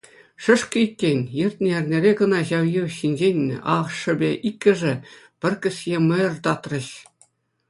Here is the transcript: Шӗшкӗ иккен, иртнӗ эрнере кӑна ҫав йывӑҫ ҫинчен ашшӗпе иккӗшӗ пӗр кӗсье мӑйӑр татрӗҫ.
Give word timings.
Шӗшкӗ 0.43 0.77
иккен, 0.87 1.19
иртнӗ 1.41 1.67
эрнере 1.79 2.13
кӑна 2.21 2.39
ҫав 2.51 2.65
йывӑҫ 2.73 2.93
ҫинчен 2.99 3.39
ашшӗпе 3.75 4.31
иккӗшӗ 4.51 4.93
пӗр 5.45 5.53
кӗсье 5.67 5.97
мӑйӑр 6.09 6.33
татрӗҫ. 6.49 6.87